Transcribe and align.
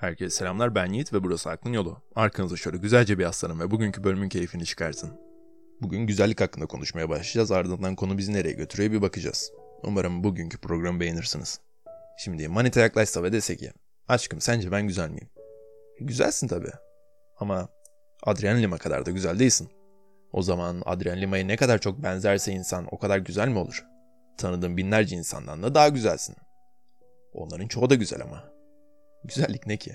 Herkese 0.00 0.36
selamlar 0.36 0.74
ben 0.74 0.92
Yiğit 0.92 1.12
ve 1.12 1.24
burası 1.24 1.50
Aklın 1.50 1.72
Yolu. 1.72 2.02
Arkanıza 2.14 2.56
şöyle 2.56 2.76
güzelce 2.76 3.18
bir 3.18 3.24
aslanım 3.24 3.60
ve 3.60 3.70
bugünkü 3.70 4.04
bölümün 4.04 4.28
keyfini 4.28 4.64
çıkarsın. 4.64 5.10
Bugün 5.82 6.06
güzellik 6.06 6.40
hakkında 6.40 6.66
konuşmaya 6.66 7.08
başlayacağız 7.08 7.50
ardından 7.50 7.96
konu 7.96 8.18
bizi 8.18 8.32
nereye 8.32 8.52
götürüyor 8.52 8.92
bir 8.92 9.02
bakacağız. 9.02 9.52
Umarım 9.82 10.24
bugünkü 10.24 10.58
programı 10.58 11.00
beğenirsiniz. 11.00 11.60
Şimdi 12.18 12.48
manita 12.48 12.80
yaklaşsa 12.80 13.22
ve 13.22 13.32
dese 13.32 13.56
ki 13.56 13.72
aşkım 14.08 14.40
sence 14.40 14.72
ben 14.72 14.86
güzel 14.86 15.08
miyim? 15.08 15.28
Güzelsin 16.00 16.48
tabii. 16.48 16.72
Ama 17.38 17.68
Adrian 18.22 18.62
Lima 18.62 18.78
kadar 18.78 19.06
da 19.06 19.10
güzel 19.10 19.38
değilsin. 19.38 19.68
O 20.32 20.42
zaman 20.42 20.82
Adrian 20.86 21.20
Lima'ya 21.20 21.44
ne 21.44 21.56
kadar 21.56 21.78
çok 21.78 22.02
benzerse 22.02 22.52
insan 22.52 22.86
o 22.90 22.98
kadar 22.98 23.18
güzel 23.18 23.48
mi 23.48 23.58
olur? 23.58 23.84
Tanıdığım 24.38 24.76
binlerce 24.76 25.16
insandan 25.16 25.62
da 25.62 25.74
daha 25.74 25.88
güzelsin. 25.88 26.36
Onların 27.32 27.68
çoğu 27.68 27.90
da 27.90 27.94
güzel 27.94 28.22
ama. 28.22 28.59
Güzellik 29.24 29.66
ne 29.66 29.76
ki? 29.76 29.92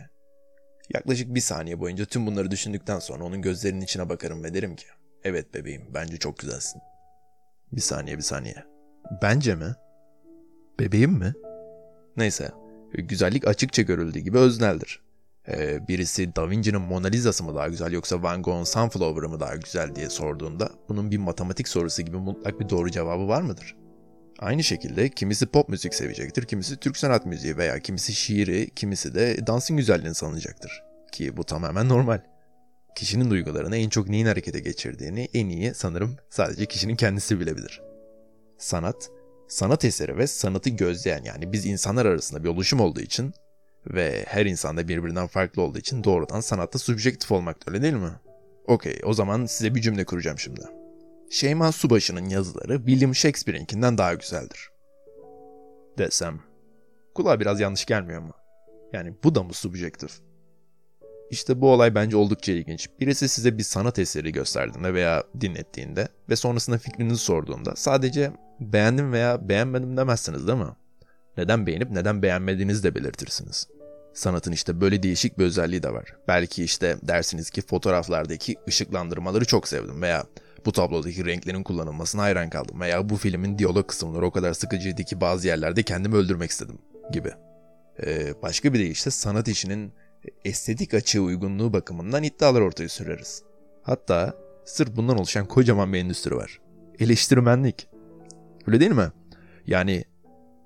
Yaklaşık 0.93 1.35
bir 1.35 1.41
saniye 1.41 1.79
boyunca 1.79 2.05
tüm 2.05 2.27
bunları 2.27 2.51
düşündükten 2.51 2.99
sonra 2.99 3.23
onun 3.23 3.41
gözlerinin 3.41 3.81
içine 3.81 4.09
bakarım 4.09 4.43
ve 4.43 4.53
derim 4.53 4.75
ki 4.75 4.85
evet 5.23 5.53
bebeğim 5.53 5.81
bence 5.93 6.17
çok 6.17 6.37
güzelsin. 6.37 6.81
Bir 7.71 7.81
saniye 7.81 8.17
bir 8.17 8.21
saniye. 8.21 8.63
Bence 9.21 9.55
mi? 9.55 9.75
Bebeğim 10.79 11.11
mi? 11.11 11.33
Neyse 12.17 12.51
güzellik 12.93 13.47
açıkça 13.47 13.81
görüldüğü 13.81 14.19
gibi 14.19 14.37
özneldir. 14.37 15.05
Ee, 15.47 15.87
birisi 15.87 16.35
Da 16.35 16.49
Vinci'nin 16.49 16.81
Mona 16.81 17.07
Lisa'sı 17.07 17.43
mı 17.43 17.55
daha 17.55 17.67
güzel 17.67 17.91
yoksa 17.91 18.23
Van 18.23 18.41
Gogh'un 18.41 18.63
Sunflower'ı 18.63 19.29
mı 19.29 19.39
daha 19.39 19.55
güzel 19.55 19.95
diye 19.95 20.09
sorduğunda 20.09 20.69
bunun 20.89 21.11
bir 21.11 21.17
matematik 21.17 21.67
sorusu 21.67 22.01
gibi 22.01 22.17
mutlak 22.17 22.59
bir 22.59 22.69
doğru 22.69 22.91
cevabı 22.91 23.27
var 23.27 23.41
mıdır? 23.41 23.75
Aynı 24.39 24.63
şekilde 24.63 25.09
kimisi 25.09 25.45
pop 25.45 25.69
müzik 25.69 25.95
sevecektir, 25.95 26.45
kimisi 26.45 26.77
Türk 26.77 26.97
sanat 26.97 27.25
müziği 27.25 27.57
veya 27.57 27.79
kimisi 27.79 28.13
şiiri, 28.13 28.69
kimisi 28.75 29.15
de 29.15 29.47
dansın 29.47 29.77
güzelliğini 29.77 30.15
sanacaktır. 30.15 30.83
Ki 31.11 31.37
bu 31.37 31.43
tamamen 31.43 31.89
normal. 31.89 32.21
Kişinin 32.95 33.29
duygularını 33.29 33.77
en 33.77 33.89
çok 33.89 34.09
neyin 34.09 34.25
harekete 34.25 34.59
geçirdiğini 34.59 35.29
en 35.33 35.49
iyi 35.49 35.73
sanırım 35.73 36.17
sadece 36.29 36.65
kişinin 36.65 36.95
kendisi 36.95 37.39
bilebilir. 37.39 37.81
Sanat, 38.57 39.09
sanat 39.47 39.85
eseri 39.85 40.17
ve 40.17 40.27
sanatı 40.27 40.69
gözleyen 40.69 41.23
yani 41.23 41.51
biz 41.51 41.65
insanlar 41.65 42.05
arasında 42.05 42.43
bir 42.43 42.49
oluşum 42.49 42.79
olduğu 42.79 43.01
için 43.01 43.33
ve 43.87 44.25
her 44.27 44.45
insan 44.45 44.77
da 44.77 44.87
birbirinden 44.87 45.27
farklı 45.27 45.61
olduğu 45.61 45.79
için 45.79 46.03
doğrudan 46.03 46.39
sanatta 46.39 46.79
subjektif 46.79 47.31
olmak 47.31 47.57
öyle 47.67 47.81
değil 47.81 47.93
mi? 47.93 48.11
Okey 48.67 48.99
o 49.03 49.13
zaman 49.13 49.45
size 49.45 49.75
bir 49.75 49.81
cümle 49.81 50.05
kuracağım 50.05 50.39
şimdi. 50.39 50.61
Şeyma 51.29 51.71
Subaşı'nın 51.71 52.29
yazıları 52.29 52.77
William 52.77 53.15
Shakespeare'inkinden 53.15 53.97
daha 53.97 54.13
güzeldir. 54.13 54.69
Desem. 55.97 56.39
Kulağa 57.15 57.39
biraz 57.39 57.59
yanlış 57.59 57.85
gelmiyor 57.85 58.21
mu? 58.21 58.33
Yani 58.93 59.13
bu 59.23 59.35
da 59.35 59.43
mı 59.43 59.53
subjektif? 59.53 60.11
İşte 61.29 61.61
bu 61.61 61.71
olay 61.71 61.95
bence 61.95 62.17
oldukça 62.17 62.51
ilginç. 62.51 62.89
Birisi 62.99 63.29
size 63.29 63.57
bir 63.57 63.63
sanat 63.63 63.99
eseri 63.99 64.31
gösterdiğinde 64.31 64.93
veya 64.93 65.23
dinlettiğinde 65.41 66.07
ve 66.29 66.35
sonrasında 66.35 66.77
fikrinizi 66.77 67.23
sorduğunda 67.23 67.75
sadece 67.75 68.31
beğendim 68.59 69.13
veya 69.13 69.49
beğenmedim 69.49 69.97
demezsiniz 69.97 70.47
değil 70.47 70.59
mi? 70.59 70.75
Neden 71.37 71.67
beğenip 71.67 71.91
neden 71.91 72.21
beğenmediğinizi 72.21 72.83
de 72.83 72.95
belirtirsiniz. 72.95 73.67
Sanatın 74.13 74.51
işte 74.51 74.81
böyle 74.81 75.03
değişik 75.03 75.39
bir 75.39 75.45
özelliği 75.45 75.83
de 75.83 75.93
var. 75.93 76.15
Belki 76.27 76.63
işte 76.63 76.97
dersiniz 77.03 77.49
ki 77.49 77.61
fotoğraflardaki 77.61 78.55
ışıklandırmaları 78.67 79.45
çok 79.45 79.67
sevdim 79.67 80.01
veya 80.01 80.25
bu 80.65 80.71
tablodaki 80.71 81.25
renklerin 81.25 81.63
kullanılmasına 81.63 82.21
hayran 82.21 82.49
kaldım 82.49 82.79
veya 82.79 83.09
bu 83.09 83.17
filmin 83.17 83.57
diyalog 83.57 83.87
kısımları 83.87 84.25
o 84.25 84.31
kadar 84.31 84.53
sıkıcıydı 84.53 85.03
ki 85.03 85.21
bazı 85.21 85.47
yerlerde 85.47 85.83
kendimi 85.83 86.15
öldürmek 86.15 86.51
istedim 86.51 86.77
gibi. 87.11 87.31
Ee, 88.05 88.33
başka 88.41 88.73
bir 88.73 88.79
deyişle 88.79 89.11
sanat 89.11 89.47
işinin 89.47 89.93
estetik 90.45 90.93
açığı 90.93 91.21
uygunluğu 91.21 91.73
bakımından 91.73 92.23
iddialar 92.23 92.61
ortaya 92.61 92.89
süreriz. 92.89 93.43
Hatta 93.83 94.33
sırf 94.65 94.95
bundan 94.95 95.17
oluşan 95.17 95.45
kocaman 95.47 95.93
bir 95.93 95.99
endüstri 95.99 96.35
var. 96.35 96.59
Eleştirmenlik. 96.99 97.87
Öyle 98.67 98.79
değil 98.79 98.91
mi? 98.91 99.11
Yani 99.67 100.03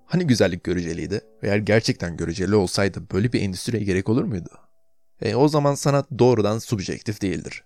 hani 0.06 0.28
güzellik 0.28 0.64
göreceliydi? 0.64 1.22
Eğer 1.44 1.58
gerçekten 1.58 2.18
göreceli 2.18 2.56
olsaydı 2.56 3.02
böyle 3.14 3.34
bir 3.34 3.42
endüstriye 3.42 3.84
gerek 3.84 4.10
olur 4.10 4.24
muydu? 4.24 4.50
E, 5.22 5.36
o 5.36 5.48
zaman 5.48 5.76
sanat 5.76 6.08
doğrudan 6.20 6.60
subjektif 6.60 7.22
değildir 7.22 7.64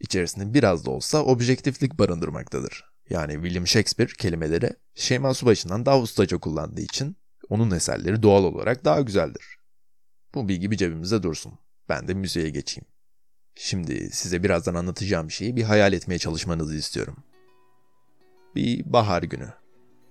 içerisinde 0.00 0.54
biraz 0.54 0.86
da 0.86 0.90
olsa 0.90 1.24
objektiflik 1.24 1.98
barındırmaktadır. 1.98 2.84
Yani 3.10 3.32
William 3.32 3.66
Shakespeare 3.66 4.12
kelimeleri 4.18 4.70
Şeyma 4.94 5.34
Subaşı'ndan 5.34 5.86
daha 5.86 6.00
ustaca 6.00 6.38
kullandığı 6.38 6.80
için 6.80 7.16
onun 7.48 7.70
eserleri 7.70 8.22
doğal 8.22 8.44
olarak 8.44 8.84
daha 8.84 9.00
güzeldir. 9.00 9.58
Bu 10.34 10.48
bilgi 10.48 10.70
bir 10.70 10.76
cebimizde 10.76 11.22
dursun. 11.22 11.58
Ben 11.88 12.08
de 12.08 12.14
müziğe 12.14 12.50
geçeyim. 12.50 12.86
Şimdi 13.54 14.10
size 14.10 14.42
birazdan 14.42 14.74
anlatacağım 14.74 15.30
şeyi 15.30 15.56
bir 15.56 15.62
hayal 15.62 15.92
etmeye 15.92 16.18
çalışmanızı 16.18 16.76
istiyorum. 16.76 17.16
Bir 18.54 18.92
bahar 18.92 19.22
günü. 19.22 19.52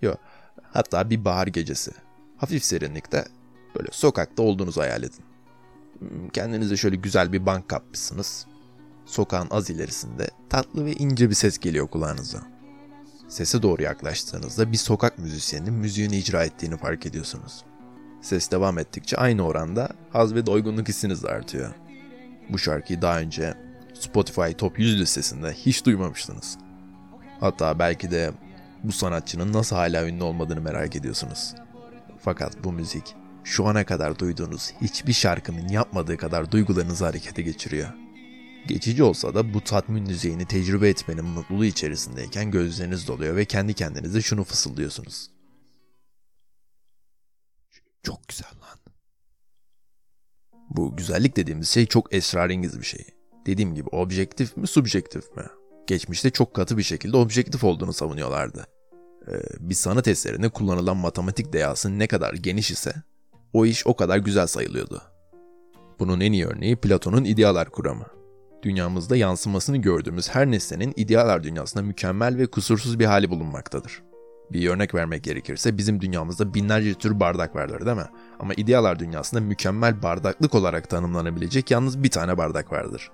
Yok, 0.01 0.19
hatta 0.63 1.09
bir 1.09 1.25
bahar 1.25 1.47
gecesi. 1.47 1.91
Hafif 2.37 2.63
serinlikte 2.63 3.25
böyle 3.75 3.87
sokakta 3.91 4.43
olduğunuzu 4.43 4.81
hayal 4.81 5.03
edin. 5.03 5.25
Kendinize 6.33 6.77
şöyle 6.77 6.95
güzel 6.95 7.33
bir 7.33 7.45
bank 7.45 7.69
kapmışsınız. 7.69 8.47
Sokağın 9.05 9.47
az 9.51 9.69
ilerisinde 9.69 10.27
tatlı 10.49 10.85
ve 10.85 10.93
ince 10.93 11.29
bir 11.29 11.35
ses 11.35 11.57
geliyor 11.57 11.87
kulağınıza. 11.87 12.41
Sese 13.27 13.61
doğru 13.61 13.83
yaklaştığınızda 13.83 14.71
bir 14.71 14.77
sokak 14.77 15.19
müzisyeninin 15.19 15.73
müziğini 15.73 16.17
icra 16.17 16.43
ettiğini 16.43 16.77
fark 16.77 17.05
ediyorsunuz. 17.05 17.63
Ses 18.21 18.51
devam 18.51 18.77
ettikçe 18.77 19.17
aynı 19.17 19.45
oranda 19.45 19.89
haz 20.09 20.35
ve 20.35 20.45
doygunluk 20.45 20.87
hissiniz 20.87 21.23
de 21.23 21.27
artıyor. 21.27 21.73
Bu 22.49 22.59
şarkıyı 22.59 23.01
daha 23.01 23.19
önce 23.19 23.57
Spotify 23.93 24.51
Top 24.57 24.79
100 24.79 24.99
listesinde 24.99 25.53
hiç 25.53 25.85
duymamıştınız. 25.85 26.57
Hatta 27.39 27.79
belki 27.79 28.11
de 28.11 28.31
bu 28.83 28.91
sanatçının 28.91 29.53
nasıl 29.53 29.75
hala 29.75 30.07
ünlü 30.07 30.23
olmadığını 30.23 30.61
merak 30.61 30.95
ediyorsunuz. 30.95 31.55
Fakat 32.19 32.63
bu 32.63 32.71
müzik 32.71 33.15
şu 33.43 33.67
ana 33.67 33.85
kadar 33.85 34.19
duyduğunuz 34.19 34.71
hiçbir 34.81 35.13
şarkının 35.13 35.67
yapmadığı 35.67 36.17
kadar 36.17 36.51
duygularınızı 36.51 37.05
harekete 37.05 37.41
geçiriyor. 37.41 38.04
Geçici 38.67 39.03
olsa 39.03 39.35
da 39.35 39.53
bu 39.53 39.61
tatmin 39.61 40.05
düzeyini 40.05 40.45
tecrübe 40.45 40.89
etmenin 40.89 41.25
mutluluğu 41.25 41.65
içerisindeyken 41.65 42.51
gözleriniz 42.51 43.07
doluyor 43.07 43.35
ve 43.35 43.45
kendi 43.45 43.73
kendinize 43.73 44.21
şunu 44.21 44.43
fısıldıyorsunuz. 44.43 45.29
Çok 48.03 48.27
güzel 48.27 48.51
lan. 48.61 48.79
Bu 50.69 50.95
güzellik 50.95 51.37
dediğimiz 51.37 51.69
şey 51.69 51.85
çok 51.85 52.13
esrarengiz 52.13 52.79
bir 52.79 52.85
şey. 52.85 53.05
Dediğim 53.45 53.75
gibi 53.75 53.89
objektif 53.89 54.57
mi 54.57 54.67
subjektif 54.67 55.37
mi? 55.37 55.43
Geçmişte 55.87 56.29
çok 56.29 56.53
katı 56.53 56.77
bir 56.77 56.83
şekilde 56.83 57.17
objektif 57.17 57.63
olduğunu 57.63 57.93
savunuyorlardı. 57.93 58.67
Ee, 59.27 59.33
bir 59.59 59.75
sanat 59.75 60.07
eserinde 60.07 60.49
kullanılan 60.49 60.97
matematik 60.97 61.53
deyası 61.53 61.99
ne 61.99 62.07
kadar 62.07 62.33
geniş 62.33 62.71
ise 62.71 62.93
o 63.53 63.65
iş 63.65 63.87
o 63.87 63.95
kadar 63.95 64.17
güzel 64.17 64.47
sayılıyordu. 64.47 65.01
Bunun 65.99 66.19
en 66.19 66.31
iyi 66.31 66.45
örneği 66.45 66.75
Platon'un 66.75 67.23
idealar 67.23 67.69
kuramı 67.69 68.05
dünyamızda 68.65 69.15
yansımasını 69.15 69.77
gördüğümüz 69.77 70.29
her 70.29 70.51
nesnenin 70.51 70.93
idealar 70.95 71.43
dünyasında 71.43 71.83
mükemmel 71.83 72.37
ve 72.37 72.47
kusursuz 72.47 72.99
bir 72.99 73.05
hali 73.05 73.29
bulunmaktadır. 73.29 74.03
Bir 74.51 74.69
örnek 74.69 74.95
vermek 74.95 75.23
gerekirse 75.23 75.77
bizim 75.77 76.01
dünyamızda 76.01 76.53
binlerce 76.53 76.93
tür 76.93 77.19
bardak 77.19 77.55
vardır 77.55 77.85
değil 77.85 77.97
mi? 77.97 78.09
Ama 78.39 78.53
idealar 78.53 78.99
dünyasında 78.99 79.41
mükemmel 79.41 80.03
bardaklık 80.03 80.55
olarak 80.55 80.89
tanımlanabilecek 80.89 81.71
yalnız 81.71 82.03
bir 82.03 82.09
tane 82.09 82.37
bardak 82.37 82.71
vardır. 82.71 83.11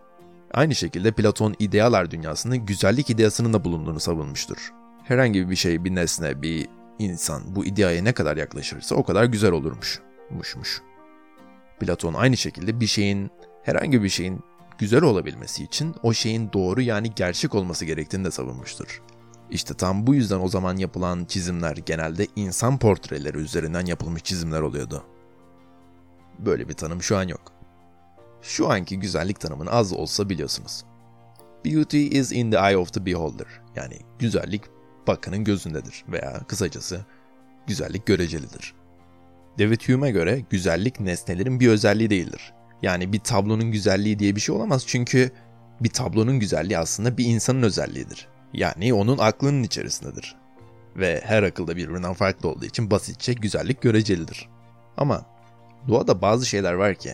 Aynı 0.53 0.75
şekilde 0.75 1.11
Platon 1.11 1.55
idealar 1.59 2.11
dünyasında 2.11 2.55
güzellik 2.55 3.09
ideasının 3.09 3.53
da 3.53 3.63
bulunduğunu 3.63 3.99
savunmuştur. 3.99 4.73
Herhangi 5.03 5.49
bir 5.49 5.55
şey, 5.55 5.83
bir 5.83 5.95
nesne, 5.95 6.41
bir 6.41 6.67
insan 6.99 7.55
bu 7.55 7.65
ideaya 7.65 8.03
ne 8.03 8.13
kadar 8.13 8.37
yaklaşırsa 8.37 8.95
o 8.95 9.03
kadar 9.03 9.25
güzel 9.25 9.51
olurmuş. 9.51 9.99
Muşmuş. 10.29 10.81
Platon 11.79 12.13
aynı 12.13 12.37
şekilde 12.37 12.79
bir 12.79 12.87
şeyin, 12.87 13.31
herhangi 13.63 14.03
bir 14.03 14.09
şeyin 14.09 14.39
güzel 14.81 15.03
olabilmesi 15.03 15.63
için 15.63 15.95
o 16.03 16.13
şeyin 16.13 16.53
doğru 16.53 16.81
yani 16.81 17.11
gerçek 17.15 17.55
olması 17.55 17.85
gerektiğini 17.85 18.25
de 18.25 18.31
savunmuştur. 18.31 19.01
İşte 19.51 19.73
tam 19.73 20.07
bu 20.07 20.15
yüzden 20.15 20.39
o 20.39 20.47
zaman 20.47 20.77
yapılan 20.77 21.25
çizimler 21.25 21.77
genelde 21.77 22.27
insan 22.35 22.79
portreleri 22.79 23.37
üzerinden 23.37 23.85
yapılmış 23.85 24.23
çizimler 24.23 24.61
oluyordu. 24.61 25.03
Böyle 26.39 26.69
bir 26.69 26.73
tanım 26.73 27.03
şu 27.03 27.17
an 27.17 27.27
yok. 27.27 27.53
Şu 28.41 28.71
anki 28.71 28.99
güzellik 28.99 29.39
tanımını 29.39 29.71
az 29.71 29.93
olsa 29.93 30.29
biliyorsunuz. 30.29 30.83
Beauty 31.65 32.07
is 32.07 32.31
in 32.31 32.51
the 32.51 32.57
eye 32.57 32.77
of 32.77 32.93
the 32.93 33.05
beholder. 33.05 33.47
Yani 33.75 33.99
güzellik 34.19 34.61
bakanın 35.07 35.43
gözündedir 35.43 36.05
veya 36.07 36.41
kısacası 36.47 37.05
güzellik 37.67 38.05
görecelidir. 38.05 38.73
David 39.59 39.81
Hume'e 39.81 40.11
göre 40.11 40.45
güzellik 40.49 40.99
nesnelerin 40.99 41.59
bir 41.59 41.67
özelliği 41.67 42.09
değildir. 42.09 42.53
Yani 42.81 43.13
bir 43.13 43.19
tablonun 43.19 43.71
güzelliği 43.71 44.19
diye 44.19 44.35
bir 44.35 44.41
şey 44.41 44.55
olamaz 44.55 44.83
çünkü 44.87 45.31
bir 45.81 45.89
tablonun 45.89 46.39
güzelliği 46.39 46.77
aslında 46.77 47.17
bir 47.17 47.25
insanın 47.25 47.63
özelliğidir. 47.63 48.27
Yani 48.53 48.93
onun 48.93 49.17
aklının 49.17 49.63
içerisindedir. 49.63 50.35
Ve 50.95 51.21
her 51.25 51.43
akılda 51.43 51.75
birbirinden 51.75 52.13
farklı 52.13 52.49
olduğu 52.49 52.65
için 52.65 52.91
basitçe 52.91 53.33
güzellik 53.33 53.81
görecelidir. 53.81 54.49
Ama 54.97 55.25
doğada 55.87 56.21
bazı 56.21 56.45
şeyler 56.45 56.73
var 56.73 56.95
ki 56.95 57.13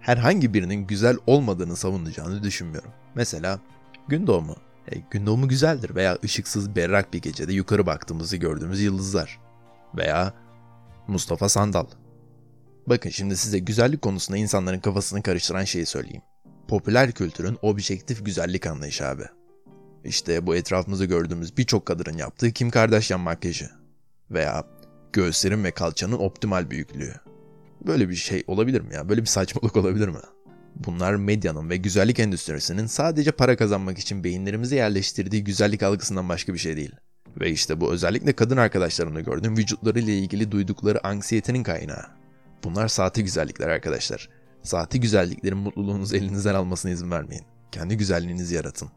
herhangi 0.00 0.54
birinin 0.54 0.86
güzel 0.86 1.16
olmadığını 1.26 1.76
savunacağını 1.76 2.42
düşünmüyorum. 2.42 2.90
Mesela 3.14 3.60
gün 4.08 4.26
doğumu. 4.26 4.56
E, 4.92 4.98
gün 5.10 5.26
doğumu 5.26 5.48
güzeldir 5.48 5.94
veya 5.94 6.18
ışıksız 6.24 6.76
berrak 6.76 7.12
bir 7.12 7.22
gecede 7.22 7.52
yukarı 7.52 7.86
baktığımızı 7.86 8.36
gördüğümüz 8.36 8.80
yıldızlar. 8.80 9.38
Veya 9.96 10.32
Mustafa 11.06 11.48
Sandal. 11.48 11.86
Bakın 12.88 13.10
şimdi 13.10 13.36
size 13.36 13.58
güzellik 13.58 14.02
konusunda 14.02 14.38
insanların 14.38 14.80
kafasını 14.80 15.22
karıştıran 15.22 15.64
şeyi 15.64 15.86
söyleyeyim. 15.86 16.22
Popüler 16.68 17.12
kültürün 17.12 17.58
objektif 17.62 18.24
güzellik 18.24 18.66
anlayışı 18.66 19.06
abi. 19.06 19.22
İşte 20.04 20.46
bu 20.46 20.56
etrafımızda 20.56 21.04
gördüğümüz 21.04 21.56
birçok 21.56 21.86
kadının 21.86 22.16
yaptığı 22.16 22.52
Kim 22.52 22.70
Kardashian 22.70 23.20
makyajı. 23.20 23.70
Veya 24.30 24.64
göğüslerin 25.12 25.64
ve 25.64 25.70
kalçanın 25.70 26.18
optimal 26.18 26.70
büyüklüğü. 26.70 27.14
Böyle 27.86 28.08
bir 28.08 28.14
şey 28.14 28.44
olabilir 28.46 28.80
mi 28.80 28.94
ya? 28.94 29.08
Böyle 29.08 29.20
bir 29.20 29.26
saçmalık 29.26 29.76
olabilir 29.76 30.08
mi? 30.08 30.18
Bunlar 30.76 31.14
medyanın 31.14 31.70
ve 31.70 31.76
güzellik 31.76 32.18
endüstrisinin 32.18 32.86
sadece 32.86 33.32
para 33.32 33.56
kazanmak 33.56 33.98
için 33.98 34.24
beyinlerimize 34.24 34.76
yerleştirdiği 34.76 35.44
güzellik 35.44 35.82
algısından 35.82 36.28
başka 36.28 36.54
bir 36.54 36.58
şey 36.58 36.76
değil. 36.76 36.92
Ve 37.40 37.50
işte 37.50 37.80
bu 37.80 37.92
özellikle 37.92 38.32
kadın 38.32 38.56
arkadaşlarımda 38.56 39.20
gördüğüm 39.20 39.56
vücutlarıyla 39.56 40.12
ilgili 40.12 40.52
duydukları 40.52 41.06
anksiyetenin 41.06 41.62
kaynağı. 41.62 42.18
Bunlar 42.64 42.88
saati 42.88 43.24
güzellikler 43.24 43.68
arkadaşlar. 43.68 44.28
Saati 44.62 45.00
güzelliklerin 45.00 45.58
mutluluğunuzu 45.58 46.16
elinizden 46.16 46.54
almasına 46.54 46.90
izin 46.92 47.10
vermeyin. 47.10 47.44
Kendi 47.72 47.96
güzelliğinizi 47.96 48.54
yaratın. 48.54 48.90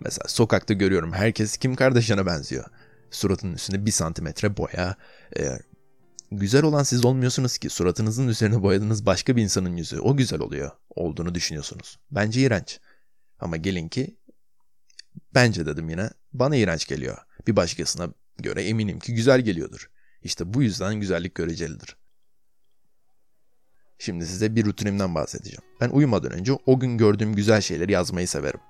Mesela 0.00 0.28
sokakta 0.28 0.74
görüyorum 0.74 1.12
herkes 1.12 1.56
Kim 1.56 1.74
Kardashian'a 1.74 2.26
benziyor. 2.26 2.64
Suratının 3.10 3.54
üstünde 3.54 3.86
bir 3.86 3.90
santimetre 3.90 4.56
boya. 4.56 4.96
E, 5.38 5.58
güzel 6.30 6.62
olan 6.62 6.82
siz 6.82 7.04
olmuyorsunuz 7.04 7.58
ki. 7.58 7.70
Suratınızın 7.70 8.28
üzerine 8.28 8.62
boyadığınız 8.62 9.06
başka 9.06 9.36
bir 9.36 9.42
insanın 9.42 9.76
yüzü. 9.76 10.00
O 10.00 10.16
güzel 10.16 10.40
oluyor. 10.40 10.70
Olduğunu 10.90 11.34
düşünüyorsunuz. 11.34 11.98
Bence 12.10 12.40
iğrenç. 12.40 12.80
Ama 13.40 13.56
gelin 13.56 13.88
ki 13.88 14.16
bence 15.34 15.66
dedim 15.66 15.88
yine 15.88 16.10
bana 16.32 16.56
iğrenç 16.56 16.86
geliyor. 16.86 17.18
Bir 17.46 17.56
başkasına 17.56 18.08
göre 18.38 18.64
eminim 18.64 18.98
ki 18.98 19.14
güzel 19.14 19.40
geliyordur. 19.40 19.90
İşte 20.22 20.54
bu 20.54 20.62
yüzden 20.62 20.94
güzellik 20.94 21.34
görecelidir. 21.34 21.96
Şimdi 24.02 24.26
size 24.26 24.56
bir 24.56 24.64
rutinimden 24.64 25.14
bahsedeceğim. 25.14 25.62
Ben 25.80 25.88
uyumadan 25.88 26.32
önce 26.32 26.52
o 26.66 26.80
gün 26.80 26.98
gördüğüm 26.98 27.34
güzel 27.34 27.60
şeyleri 27.60 27.92
yazmayı 27.92 28.28
severim. 28.28 28.60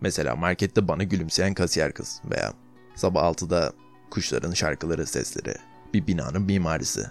Mesela 0.00 0.36
markette 0.36 0.88
bana 0.88 1.02
gülümseyen 1.02 1.54
kasiyer 1.54 1.92
kız 1.92 2.20
veya 2.30 2.52
sabah 2.94 3.22
6'da 3.22 3.72
kuşların 4.10 4.52
şarkıları 4.52 5.06
sesleri, 5.06 5.54
bir 5.94 6.06
binanın 6.06 6.42
mimarisi, 6.42 7.06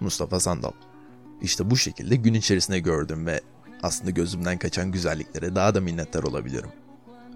Mustafa 0.00 0.40
Sandal. 0.40 0.72
İşte 1.42 1.70
bu 1.70 1.76
şekilde 1.76 2.16
gün 2.16 2.34
içerisinde 2.34 2.78
gördüm 2.78 3.26
ve 3.26 3.40
aslında 3.82 4.10
gözümden 4.10 4.58
kaçan 4.58 4.92
güzelliklere 4.92 5.54
daha 5.54 5.74
da 5.74 5.80
minnettar 5.80 6.22
olabiliyorum. 6.22 6.70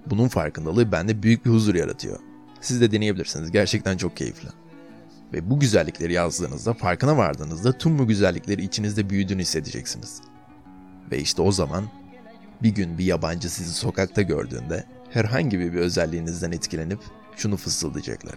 Bunun 0.06 0.28
farkındalığı 0.28 0.92
bende 0.92 1.22
büyük 1.22 1.44
bir 1.44 1.50
huzur 1.50 1.74
yaratıyor. 1.74 2.18
Siz 2.60 2.80
de 2.80 2.90
deneyebilirsiniz. 2.90 3.50
Gerçekten 3.50 3.96
çok 3.96 4.16
keyifli. 4.16 4.48
Ve 5.32 5.50
bu 5.50 5.60
güzellikleri 5.60 6.12
yazdığınızda, 6.12 6.74
farkına 6.74 7.16
vardığınızda 7.16 7.78
tüm 7.78 7.98
bu 7.98 8.06
güzellikleri 8.06 8.62
içinizde 8.62 9.10
büyüdüğünü 9.10 9.42
hissedeceksiniz. 9.42 10.20
Ve 11.10 11.18
işte 11.18 11.42
o 11.42 11.52
zaman 11.52 11.84
bir 12.62 12.70
gün 12.70 12.98
bir 12.98 13.04
yabancı 13.04 13.50
sizi 13.50 13.74
sokakta 13.74 14.22
gördüğünde 14.22 14.84
herhangi 15.10 15.58
bir 15.58 15.72
özelliğinizden 15.74 16.52
etkilenip 16.52 17.00
şunu 17.36 17.56
fısıldayacaklar. 17.56 18.36